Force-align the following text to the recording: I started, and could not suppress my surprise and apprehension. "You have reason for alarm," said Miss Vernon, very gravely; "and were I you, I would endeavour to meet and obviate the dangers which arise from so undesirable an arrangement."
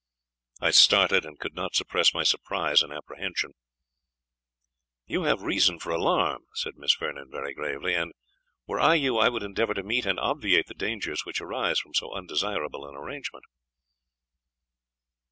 I 0.59 0.71
started, 0.71 1.27
and 1.27 1.37
could 1.39 1.53
not 1.53 1.75
suppress 1.75 2.11
my 2.11 2.23
surprise 2.23 2.81
and 2.81 2.91
apprehension. 2.91 3.51
"You 5.05 5.25
have 5.25 5.43
reason 5.43 5.77
for 5.77 5.91
alarm," 5.91 6.41
said 6.55 6.73
Miss 6.75 6.95
Vernon, 6.95 7.29
very 7.29 7.53
gravely; 7.53 7.93
"and 7.93 8.13
were 8.65 8.79
I 8.79 8.95
you, 8.95 9.19
I 9.19 9.29
would 9.29 9.43
endeavour 9.43 9.75
to 9.75 9.83
meet 9.83 10.07
and 10.07 10.19
obviate 10.19 10.65
the 10.65 10.73
dangers 10.73 11.23
which 11.23 11.39
arise 11.39 11.77
from 11.79 11.93
so 11.93 12.11
undesirable 12.13 12.89
an 12.89 12.95
arrangement." 12.95 13.43